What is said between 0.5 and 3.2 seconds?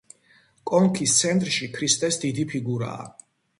კონქის ცენტრში ქრისტეს დიდი ფიგურაა.